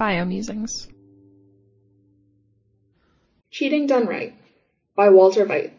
Biomusings. 0.00 0.86
Cheating 3.50 3.86
Done 3.86 4.06
Right 4.06 4.32
by 4.96 5.10
Walter 5.10 5.44
Veit. 5.44 5.72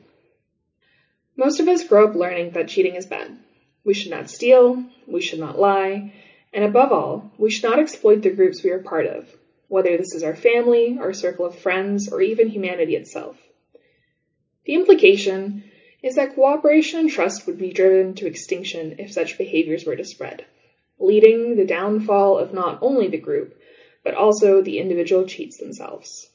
Most 1.35 1.59
of 1.59 1.67
us 1.67 1.87
grow 1.87 2.07
up 2.07 2.13
learning 2.13 2.51
that 2.51 2.67
cheating 2.67 2.93
is 2.93 3.07
bad. 3.07 3.35
We 3.83 3.95
should 3.95 4.11
not 4.11 4.29
steal, 4.29 4.85
we 5.07 5.21
should 5.21 5.39
not 5.39 5.57
lie, 5.57 6.13
and 6.53 6.63
above 6.63 6.91
all, 6.91 7.31
we 7.39 7.49
should 7.49 7.67
not 7.67 7.79
exploit 7.79 8.21
the 8.21 8.29
groups 8.29 8.61
we 8.61 8.69
are 8.69 8.77
part 8.77 9.07
of, 9.07 9.27
whether 9.69 9.97
this 9.97 10.13
is 10.13 10.21
our 10.21 10.35
family, 10.35 10.99
our 11.01 11.13
circle 11.13 11.47
of 11.47 11.57
friends, 11.57 12.13
or 12.13 12.21
even 12.21 12.47
humanity 12.47 12.95
itself. 12.95 13.37
The 14.65 14.75
implication 14.75 15.63
is 16.03 16.13
that 16.13 16.35
cooperation 16.35 16.99
and 16.99 17.09
trust 17.09 17.47
would 17.47 17.57
be 17.57 17.73
driven 17.73 18.13
to 18.15 18.27
extinction 18.27 18.97
if 18.99 19.11
such 19.11 19.39
behaviors 19.39 19.83
were 19.83 19.95
to 19.95 20.05
spread, 20.05 20.45
leading 20.99 21.55
the 21.55 21.65
downfall 21.65 22.37
of 22.37 22.53
not 22.53 22.77
only 22.83 23.07
the 23.07 23.17
group, 23.17 23.57
but 24.03 24.13
also 24.13 24.61
the 24.61 24.79
individual 24.79 25.25
cheats 25.25 25.57
themselves. 25.57 26.29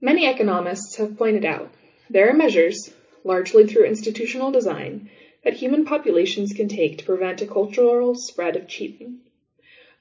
Many 0.00 0.26
economists 0.26 0.96
have 0.96 1.16
pointed 1.16 1.44
out 1.44 1.70
there 2.08 2.28
are 2.28 2.34
measures, 2.34 2.92
largely 3.24 3.66
through 3.66 3.86
institutional 3.86 4.50
design, 4.50 5.10
that 5.42 5.54
human 5.54 5.84
populations 5.84 6.52
can 6.52 6.68
take 6.68 6.98
to 6.98 7.04
prevent 7.04 7.42
a 7.42 7.46
cultural 7.46 8.14
spread 8.14 8.56
of 8.56 8.68
cheating. 8.68 9.20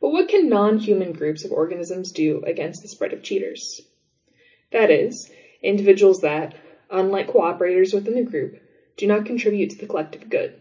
But 0.02 0.10
what 0.10 0.27
can 0.27 0.49
non-human 0.49 1.13
groups 1.13 1.46
of 1.46 1.52
organisms 1.52 2.12
do 2.12 2.44
against 2.46 2.82
the 2.82 2.88
spread 2.88 3.13
of 3.13 3.24
cheaters? 3.24 3.82
That 4.72 4.91
is, 4.91 5.32
individuals 5.62 6.22
that, 6.22 6.55
unlike 6.90 7.27
cooperators 7.27 7.94
within 7.94 8.16
the 8.16 8.24
group, 8.24 8.60
do 8.98 9.08
not 9.08 9.26
contribute 9.26 9.72
to 9.72 9.77
the 9.77 9.88
collective 9.88 10.30
good. 10.30 10.60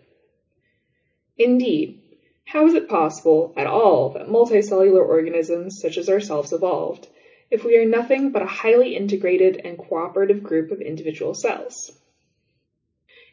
Indeed, 1.37 2.01
how 2.45 2.67
is 2.67 2.75
it 2.75 2.89
possible 2.89 3.53
at 3.57 3.67
all 3.67 4.11
that 4.11 4.29
multicellular 4.29 5.05
organisms 5.05 5.81
such 5.81 5.99
as 5.99 6.09
ourselves 6.09 6.53
evolved 6.53 7.09
if 7.51 7.65
we 7.65 7.77
are 7.77 7.85
nothing 7.85 8.31
but 8.31 8.43
a 8.43 8.47
highly 8.47 8.95
integrated 8.95 9.61
and 9.65 9.79
cooperative 9.79 10.43
group 10.43 10.71
of 10.71 10.81
individual 10.81 11.35
cells? 11.35 11.91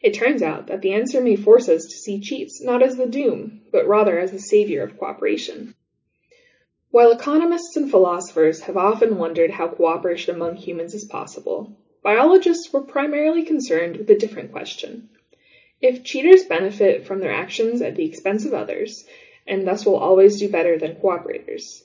It 0.02 0.14
turns 0.14 0.42
out 0.42 0.66
that 0.66 0.82
the 0.82 0.92
answer 0.92 1.20
may 1.20 1.36
force 1.36 1.68
us 1.68 1.84
to 1.84 1.96
see 1.96 2.20
cheats 2.20 2.60
not 2.60 2.82
as 2.82 2.96
the 2.96 3.06
doom, 3.06 3.62
but 3.70 3.86
rather 3.86 4.18
as 4.18 4.32
the 4.32 4.40
savior 4.40 4.82
of 4.82 4.98
cooperation. 4.98 5.74
While 6.90 7.12
economists 7.12 7.76
and 7.76 7.90
philosophers 7.90 8.62
have 8.62 8.76
often 8.76 9.16
wondered 9.16 9.52
how 9.52 9.68
cooperation 9.68 10.34
among 10.34 10.56
humans 10.56 10.92
is 10.92 11.04
possible, 11.04 11.78
biologists 12.02 12.72
were 12.72 12.82
primarily 12.82 13.44
concerned 13.44 13.96
with 13.96 14.10
a 14.10 14.18
different 14.18 14.50
question. 14.50 15.08
If 15.82 16.04
cheaters 16.04 16.44
benefit 16.44 17.04
from 17.04 17.18
their 17.18 17.32
actions 17.32 17.82
at 17.82 17.96
the 17.96 18.04
expense 18.04 18.46
of 18.46 18.54
others, 18.54 19.04
and 19.48 19.66
thus 19.66 19.84
will 19.84 19.96
always 19.96 20.38
do 20.38 20.48
better 20.48 20.78
than 20.78 20.94
cooperators, 20.94 21.82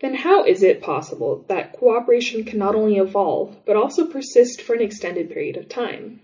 then 0.00 0.14
how 0.14 0.44
is 0.44 0.62
it 0.62 0.82
possible 0.82 1.46
that 1.48 1.72
cooperation 1.72 2.44
can 2.44 2.58
not 2.58 2.74
only 2.74 2.98
evolve, 2.98 3.56
but 3.64 3.76
also 3.76 4.06
persist 4.06 4.60
for 4.60 4.74
an 4.74 4.82
extended 4.82 5.30
period 5.30 5.56
of 5.56 5.70
time? 5.70 6.20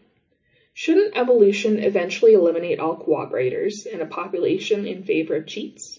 Shouldn't 0.75 1.17
evolution 1.17 1.78
eventually 1.78 2.34
eliminate 2.34 2.81
all 2.81 2.98
cooperators 2.98 3.87
in 3.87 4.03
a 4.03 4.06
population 4.06 4.87
in 4.87 5.03
favor 5.03 5.37
of 5.37 5.47
cheats? 5.47 5.98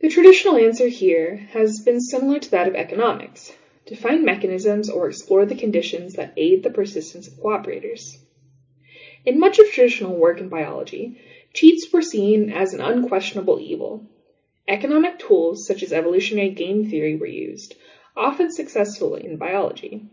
The 0.00 0.08
traditional 0.08 0.56
answer 0.56 0.88
here 0.88 1.36
has 1.52 1.82
been 1.84 2.00
similar 2.00 2.40
to 2.40 2.50
that 2.50 2.66
of 2.66 2.74
economics, 2.74 3.52
to 3.86 3.94
find 3.94 4.24
mechanisms 4.24 4.90
or 4.90 5.08
explore 5.08 5.46
the 5.46 5.54
conditions 5.54 6.14
that 6.14 6.32
aid 6.36 6.64
the 6.64 6.70
persistence 6.70 7.28
of 7.28 7.34
cooperators. 7.34 8.16
In 9.26 9.38
much 9.38 9.58
of 9.58 9.70
traditional 9.70 10.16
work 10.16 10.40
in 10.40 10.48
biology, 10.48 11.20
cheats 11.52 11.92
were 11.92 12.00
seen 12.00 12.50
as 12.50 12.72
an 12.72 12.80
unquestionable 12.80 13.60
evil. 13.60 14.06
Economic 14.66 15.18
tools 15.18 15.66
such 15.66 15.82
as 15.82 15.92
evolutionary 15.92 16.50
game 16.50 16.88
theory 16.88 17.16
were 17.16 17.26
used, 17.26 17.74
often 18.16 18.50
successfully 18.50 19.26
in 19.26 19.36
biology. 19.36 20.06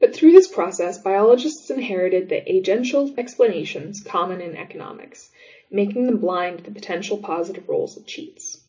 But 0.00 0.14
through 0.14 0.32
this 0.32 0.48
process, 0.48 0.98
biologists 1.02 1.70
inherited 1.70 2.28
the 2.28 2.40
agential 2.40 3.16
explanations 3.18 4.00
common 4.02 4.40
in 4.40 4.56
economics, 4.56 5.30
making 5.70 6.06
them 6.06 6.18
blind 6.18 6.58
to 6.58 6.64
the 6.64 6.70
potential 6.70 7.18
positive 7.18 7.68
roles 7.68 7.96
of 7.96 8.06
cheats. 8.06 8.62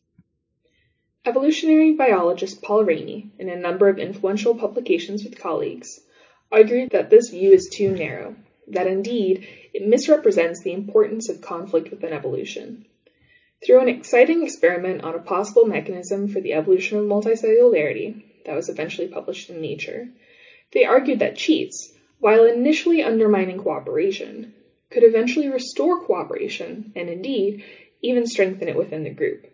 Evolutionary 1.25 1.94
biologist 1.94 2.62
Paul 2.62 2.84
Rainey, 2.84 3.31
in 3.39 3.47
a 3.47 3.56
number 3.56 3.88
of 3.88 4.00
influential 4.00 4.56
publications 4.56 5.24
with 5.24 5.39
colleagues, 5.39 6.00
argued 6.51 6.91
that 6.91 7.09
this 7.09 7.29
view 7.29 7.51
is 7.51 7.69
too 7.69 7.91
narrow, 7.91 8.35
that 8.67 8.88
indeed 8.88 9.47
it 9.73 9.88
misrepresents 9.88 10.61
the 10.61 10.73
importance 10.73 11.29
of 11.29 11.41
conflict 11.41 11.89
within 11.89 12.13
evolution. 12.13 12.85
Through 13.66 13.79
an 13.79 13.89
exciting 13.89 14.44
experiment 14.44 15.03
on 15.03 15.16
a 15.16 15.19
possible 15.19 15.66
mechanism 15.66 16.28
for 16.28 16.39
the 16.41 16.53
evolution 16.53 16.97
of 16.97 17.06
multicellularity 17.06 18.23
that 18.45 18.56
was 18.56 18.69
eventually 18.69 19.07
published 19.07 19.50
in 19.50 19.61
Nature, 19.61 20.09
they 20.73 20.85
argued 20.85 21.19
that 21.19 21.35
cheats, 21.35 21.94
while 22.19 22.45
initially 22.45 23.01
undermining 23.01 23.57
cooperation, 23.57 24.53
could 24.89 25.03
eventually 25.03 25.47
restore 25.47 26.06
cooperation 26.06 26.91
and 26.95 27.09
indeed 27.09 27.63
even 28.01 28.27
strengthen 28.27 28.67
it 28.67 28.75
within 28.75 29.03
the 29.03 29.09
group. 29.09 29.47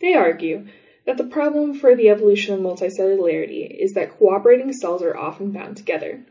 They 0.00 0.14
argue 0.14 0.66
that 1.04 1.16
the 1.16 1.24
problem 1.24 1.74
for 1.74 1.94
the 1.94 2.08
evolution 2.08 2.54
of 2.54 2.60
multicellularity 2.60 3.70
is 3.70 3.92
that 3.92 4.18
cooperating 4.18 4.72
cells 4.72 5.02
are 5.02 5.16
often 5.16 5.50
bound 5.50 5.76
together. 5.76 6.24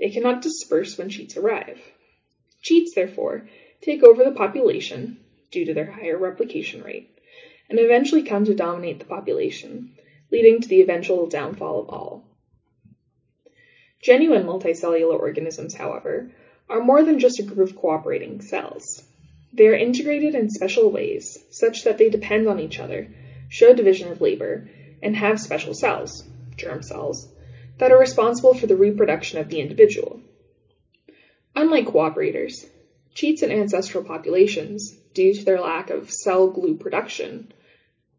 They 0.00 0.10
cannot 0.10 0.40
disperse 0.40 0.96
when 0.96 1.10
cheats 1.10 1.36
arrive. 1.36 1.78
Cheats, 2.62 2.94
therefore, 2.94 3.48
take 3.82 4.02
over 4.02 4.24
the 4.24 4.32
population 4.32 5.18
due 5.50 5.66
to 5.66 5.74
their 5.74 5.90
higher 5.90 6.16
replication 6.16 6.82
rate 6.82 7.10
and 7.68 7.78
eventually 7.78 8.22
come 8.22 8.46
to 8.46 8.54
dominate 8.54 8.98
the 8.98 9.04
population, 9.04 9.92
leading 10.32 10.60
to 10.60 10.68
the 10.68 10.80
eventual 10.80 11.26
downfall 11.26 11.80
of 11.80 11.88
all. 11.90 12.24
Genuine 14.02 14.44
multicellular 14.44 15.18
organisms, 15.18 15.74
however, 15.74 16.32
are 16.68 16.82
more 16.82 17.04
than 17.04 17.18
just 17.18 17.38
a 17.38 17.42
group 17.42 17.58
of 17.58 17.76
cooperating 17.76 18.40
cells. 18.40 19.02
They 19.52 19.66
are 19.66 19.74
integrated 19.74 20.34
in 20.34 20.48
special 20.48 20.90
ways, 20.90 21.44
such 21.50 21.84
that 21.84 21.98
they 21.98 22.08
depend 22.08 22.48
on 22.48 22.58
each 22.58 22.78
other, 22.80 23.08
show 23.50 23.74
division 23.74 24.10
of 24.10 24.20
labor, 24.20 24.68
and 25.02 25.14
have 25.14 25.38
special 25.40 25.74
cells, 25.74 26.24
germ 26.56 26.82
cells, 26.82 27.28
that 27.80 27.92
are 27.92 27.98
responsible 27.98 28.52
for 28.52 28.66
the 28.66 28.76
reproduction 28.76 29.38
of 29.38 29.48
the 29.48 29.58
individual. 29.58 30.20
Unlike 31.56 31.86
cooperators, 31.86 32.66
cheats 33.14 33.42
in 33.42 33.50
ancestral 33.50 34.04
populations, 34.04 34.94
due 35.14 35.32
to 35.34 35.44
their 35.44 35.60
lack 35.60 35.88
of 35.88 36.10
cell 36.10 36.48
glue 36.48 36.76
production, 36.76 37.52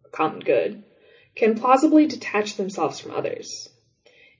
a 0.03 0.09
common 0.09 0.39
good, 0.39 0.83
can 1.35 1.55
plausibly 1.55 2.07
detach 2.07 2.55
themselves 2.55 3.00
from 3.00 3.11
others. 3.11 3.69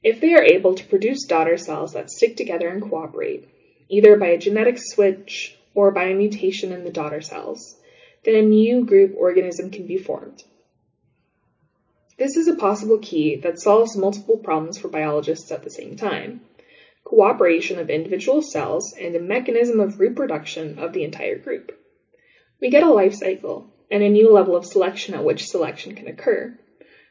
If 0.04 0.20
they 0.20 0.34
are 0.34 0.44
able 0.44 0.74
to 0.74 0.88
produce 0.88 1.26
daughter 1.26 1.58
cells 1.58 1.94
that 1.94 2.10
stick 2.10 2.36
together 2.36 2.68
and 2.68 2.82
cooperate, 2.82 3.48
either 3.90 4.18
by 4.18 4.30
a 4.30 4.40
genetic 4.40 4.78
switch 4.80 5.56
or 5.76 5.92
by 5.92 6.06
a 6.06 6.16
mutation 6.16 6.72
in 6.72 6.84
the 6.84 6.92
daughter 6.92 7.22
cells, 7.22 7.76
then 8.26 8.36
a 8.36 8.42
new 8.42 8.86
group 8.86 9.14
organism 9.16 9.70
can 9.70 9.86
be 9.86 9.98
formed. 9.98 10.44
This 12.22 12.38
is 12.38 12.48
a 12.48 12.54
possible 12.54 13.00
key 13.00 13.38
that 13.38 13.60
solves 13.60 13.98
multiple 13.98 14.38
problems 14.38 14.78
for 14.78 14.90
biologists 14.90 15.52
at 15.52 15.64
the 15.64 15.72
same 15.72 15.96
time 15.96 16.42
cooperation 17.04 17.80
of 17.80 17.90
individual 17.90 18.44
cells 18.44 18.94
and 18.94 19.16
a 19.16 19.20
mechanism 19.20 19.80
of 19.80 20.00
reproduction 20.00 20.78
of 20.78 20.94
the 20.94 21.04
entire 21.04 21.40
group. 21.40 21.76
We 22.60 22.70
get 22.70 22.84
a 22.84 22.92
life 22.92 23.16
cycle 23.16 23.74
and 23.90 24.04
a 24.04 24.10
new 24.10 24.32
level 24.32 24.56
of 24.56 24.68
selection 24.68 25.16
at 25.16 25.24
which 25.24 25.48
selection 25.48 25.96
can 25.96 26.06
occur. 26.08 26.56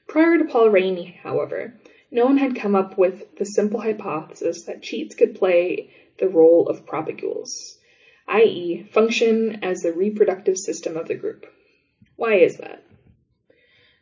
Prior 0.06 0.38
to 0.38 0.44
Paul 0.44 0.70
Rainey, 0.70 1.18
however, 1.24 1.74
no 2.12 2.26
one 2.26 2.38
had 2.38 2.54
come 2.54 2.76
up 2.76 2.96
with 2.96 3.34
the 3.34 3.46
simple 3.46 3.80
hypothesis 3.80 4.62
that 4.66 4.80
cheats 4.80 5.16
could 5.16 5.34
play 5.34 5.90
the 6.18 6.28
role 6.28 6.68
of 6.68 6.86
propagules, 6.86 7.50
i.e., 8.28 8.88
function 8.92 9.64
as 9.64 9.80
the 9.80 9.92
reproductive 9.92 10.56
system 10.56 10.96
of 10.96 11.08
the 11.08 11.16
group. 11.16 11.46
Why 12.14 12.34
is 12.34 12.58
that? 12.58 12.84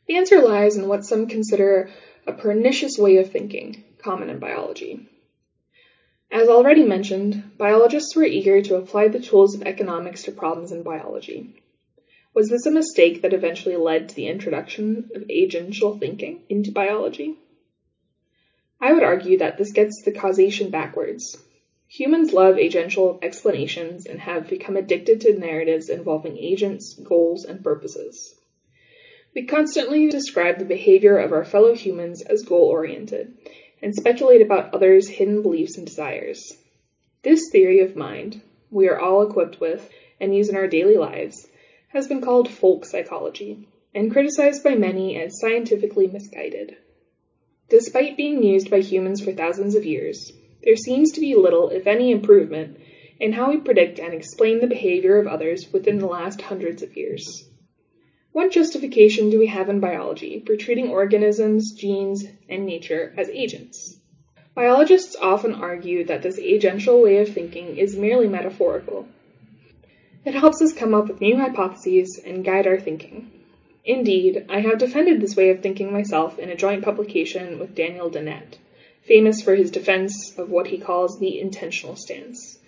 The 0.08 0.16
answer 0.16 0.40
lies 0.40 0.78
in 0.78 0.88
what 0.88 1.04
some 1.04 1.26
consider 1.26 1.90
a 2.26 2.32
pernicious 2.32 2.96
way 2.96 3.18
of 3.18 3.30
thinking, 3.30 3.84
common 3.98 4.30
in 4.30 4.38
biology. 4.38 5.06
As 6.30 6.48
already 6.48 6.82
mentioned, 6.82 7.58
biologists 7.58 8.16
were 8.16 8.24
eager 8.24 8.62
to 8.62 8.76
apply 8.76 9.08
the 9.08 9.20
tools 9.20 9.54
of 9.54 9.64
economics 9.64 10.22
to 10.22 10.32
problems 10.32 10.72
in 10.72 10.82
biology. 10.82 11.62
Was 12.32 12.48
this 12.48 12.64
a 12.64 12.70
mistake 12.70 13.20
that 13.20 13.34
eventually 13.34 13.76
led 13.76 14.08
to 14.08 14.14
the 14.14 14.28
introduction 14.28 15.10
of 15.14 15.24
agential 15.24 16.00
thinking 16.00 16.40
into 16.48 16.72
biology? 16.72 17.36
I 18.80 18.94
would 18.94 19.02
argue 19.02 19.36
that 19.38 19.58
this 19.58 19.72
gets 19.72 20.02
the 20.02 20.12
causation 20.12 20.70
backwards. 20.70 21.36
Humans 21.88 22.32
love 22.32 22.56
agential 22.56 23.22
explanations 23.22 24.06
and 24.06 24.20
have 24.20 24.48
become 24.48 24.78
addicted 24.78 25.20
to 25.22 25.38
narratives 25.38 25.90
involving 25.90 26.38
agents, 26.38 26.94
goals, 26.94 27.44
and 27.44 27.62
purposes. 27.62 28.37
We 29.34 29.44
constantly 29.44 30.08
describe 30.08 30.58
the 30.58 30.64
behavior 30.64 31.18
of 31.18 31.32
our 31.32 31.44
fellow 31.44 31.74
humans 31.74 32.22
as 32.22 32.42
goal-oriented 32.42 33.36
and 33.82 33.94
speculate 33.94 34.42
about 34.42 34.74
others' 34.74 35.08
hidden 35.08 35.42
beliefs 35.42 35.76
and 35.76 35.86
desires. 35.86 36.56
This 37.22 37.50
theory 37.50 37.80
of 37.80 37.96
mind, 37.96 38.40
we 38.70 38.88
are 38.88 38.98
all 38.98 39.22
equipped 39.22 39.60
with 39.60 39.88
and 40.20 40.34
use 40.34 40.48
in 40.48 40.56
our 40.56 40.66
daily 40.66 40.96
lives, 40.96 41.46
has 41.88 42.08
been 42.08 42.20
called 42.20 42.50
folk 42.50 42.84
psychology. 42.84 43.68
and 43.94 44.12
criticized 44.12 44.62
by 44.62 44.74
many 44.74 45.16
as 45.20 45.40
scientifically 45.40 46.06
misguided. 46.06 46.76
Despite 47.68 48.16
being 48.16 48.42
used 48.42 48.70
by 48.70 48.80
humans 48.80 49.20
for 49.20 49.32
thousands 49.32 49.74
of 49.74 49.84
years, 49.84 50.32
there 50.62 50.76
seems 50.76 51.12
to 51.12 51.20
be 51.20 51.34
little, 51.34 51.70
if 51.70 51.86
any, 51.86 52.10
improvement 52.10 52.78
in 53.18 53.32
how 53.32 53.50
we 53.50 53.58
predict 53.58 53.98
and 53.98 54.14
explain 54.14 54.60
the 54.60 54.66
behavior 54.66 55.18
of 55.18 55.26
others 55.26 55.72
within 55.72 55.98
the 55.98 56.06
last 56.06 56.40
hundreds 56.42 56.82
of 56.82 56.96
years. 56.96 57.48
What 58.32 58.52
justification 58.52 59.30
do 59.30 59.38
we 59.38 59.46
have 59.46 59.68
in 59.68 59.80
biology 59.80 60.42
for 60.46 60.56
treating 60.56 60.90
organisms, 60.90 61.72
genes, 61.72 62.24
and 62.48 62.66
nature 62.66 63.14
as 63.16 63.28
agents? 63.30 63.98
Biologists 64.54 65.16
often 65.20 65.54
argue 65.54 66.04
that 66.04 66.22
this 66.22 66.38
agential 66.38 67.02
way 67.02 67.18
of 67.18 67.32
thinking 67.32 67.76
is 67.78 67.96
merely 67.96 68.28
metaphorical. 68.28 69.08
It 70.24 70.34
helps 70.34 70.60
us 70.60 70.72
come 70.72 70.94
up 70.94 71.08
with 71.08 71.20
new 71.20 71.36
hypotheses 71.36 72.20
and 72.24 72.44
guide 72.44 72.66
our 72.66 72.78
thinking. 72.78 73.30
Indeed, 73.84 74.44
I 74.50 74.60
have 74.60 74.78
defended 74.78 75.20
this 75.20 75.36
way 75.36 75.48
of 75.48 75.62
thinking 75.62 75.90
myself 75.92 76.38
in 76.38 76.50
a 76.50 76.56
joint 76.56 76.84
publication 76.84 77.58
with 77.58 77.74
Daniel 77.74 78.10
Dennett, 78.10 78.58
famous 79.02 79.40
for 79.40 79.54
his 79.54 79.70
defense 79.70 80.36
of 80.36 80.50
what 80.50 80.66
he 80.66 80.76
calls 80.76 81.18
the 81.18 81.40
intentional 81.40 81.96
stance, 81.96 82.58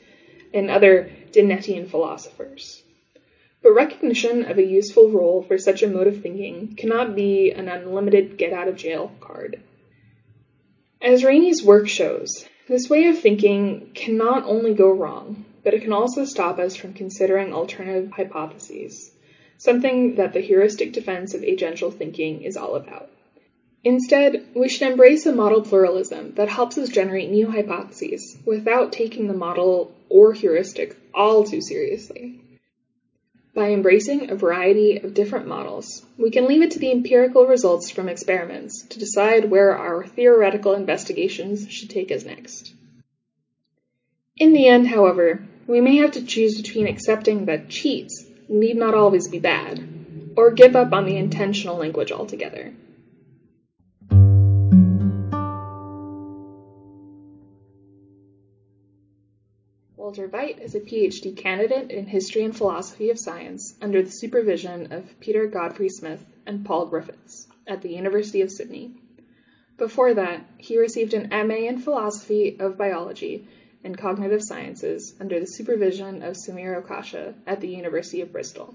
and 0.54 0.70
other 0.70 1.10
Dennettian 1.32 1.86
philosophers. 1.86 2.82
But 3.62 3.72
recognition 3.72 4.44
of 4.44 4.58
a 4.58 4.64
useful 4.64 5.10
role 5.10 5.42
for 5.42 5.58
such 5.58 5.82
a 5.82 5.88
mode 5.88 6.06
of 6.06 6.22
thinking 6.22 6.74
cannot 6.76 7.14
be 7.14 7.50
an 7.50 7.68
unlimited 7.68 8.36
get 8.36 8.52
out 8.52 8.68
of 8.68 8.76
jail 8.76 9.12
card. 9.20 9.60
As 11.02 11.24
Rainey's 11.24 11.62
work 11.62 11.88
shows, 11.88 12.46
this 12.68 12.88
way 12.88 13.06
of 13.06 13.18
thinking 13.18 13.90
can 13.94 14.16
not 14.16 14.44
only 14.44 14.74
go 14.74 14.90
wrong, 14.90 15.44
but 15.62 15.74
it 15.74 15.82
can 15.82 15.92
also 15.92 16.24
stop 16.24 16.58
us 16.58 16.76
from 16.76 16.94
considering 16.94 17.52
alternative 17.52 18.12
hypotheses 18.12 19.12
something 19.60 20.14
that 20.14 20.32
the 20.32 20.40
heuristic 20.40 20.90
defense 20.90 21.34
of 21.34 21.42
agential 21.42 21.92
thinking 21.92 22.40
is 22.40 22.56
all 22.56 22.76
about. 22.76 23.10
Instead, 23.84 24.46
we 24.54 24.70
should 24.70 24.90
embrace 24.90 25.26
a 25.26 25.32
model 25.32 25.60
pluralism 25.60 26.32
that 26.36 26.48
helps 26.48 26.78
us 26.78 26.88
generate 26.88 27.30
new 27.30 27.50
hypotheses 27.50 28.38
without 28.46 28.90
taking 28.90 29.26
the 29.26 29.34
model 29.34 29.92
or 30.08 30.32
heuristic 30.32 30.96
all 31.12 31.44
too 31.44 31.60
seriously. 31.60 32.40
By 33.52 33.70
embracing 33.70 34.30
a 34.30 34.36
variety 34.36 34.98
of 34.98 35.12
different 35.12 35.48
models, 35.48 36.04
we 36.16 36.30
can 36.30 36.46
leave 36.46 36.62
it 36.62 36.70
to 36.72 36.78
the 36.78 36.92
empirical 36.92 37.46
results 37.46 37.90
from 37.90 38.08
experiments 38.08 38.82
to 38.90 38.98
decide 38.98 39.50
where 39.50 39.76
our 39.76 40.06
theoretical 40.06 40.74
investigations 40.74 41.68
should 41.68 41.90
take 41.90 42.12
us 42.12 42.24
next. 42.24 42.72
In 44.36 44.52
the 44.52 44.68
end, 44.68 44.86
however, 44.86 45.42
we 45.66 45.80
may 45.80 45.96
have 45.96 46.12
to 46.12 46.24
choose 46.24 46.62
between 46.62 46.86
accepting 46.86 47.46
that 47.46 47.68
cheats 47.68 48.24
need 48.48 48.76
not 48.76 48.94
always 48.94 49.26
be 49.26 49.40
bad, 49.40 49.82
or 50.36 50.52
give 50.52 50.76
up 50.76 50.92
on 50.92 51.04
the 51.04 51.16
intentional 51.16 51.76
language 51.76 52.12
altogether. 52.12 52.72
Walter 60.10 60.26
Veit 60.26 60.60
is 60.60 60.74
a 60.74 60.80
PhD 60.80 61.36
candidate 61.36 61.92
in 61.92 62.04
History 62.04 62.42
and 62.42 62.56
Philosophy 62.56 63.10
of 63.10 63.18
Science 63.20 63.76
under 63.80 64.02
the 64.02 64.10
supervision 64.10 64.90
of 64.90 65.04
Peter 65.20 65.46
Godfrey 65.46 65.88
Smith 65.88 66.24
and 66.44 66.64
Paul 66.64 66.86
Griffiths 66.86 67.46
at 67.64 67.80
the 67.80 67.90
University 67.90 68.40
of 68.40 68.50
Sydney. 68.50 68.90
Before 69.78 70.12
that, 70.12 70.44
he 70.58 70.78
received 70.78 71.14
an 71.14 71.28
MA 71.46 71.68
in 71.68 71.78
Philosophy 71.78 72.56
of 72.58 72.76
Biology 72.76 73.44
and 73.84 73.96
Cognitive 73.96 74.42
Sciences 74.42 75.14
under 75.20 75.38
the 75.38 75.46
supervision 75.46 76.22
of 76.22 76.34
Samir 76.34 76.82
Okasha 76.82 77.36
at 77.46 77.60
the 77.60 77.68
University 77.68 78.20
of 78.20 78.32
Bristol. 78.32 78.74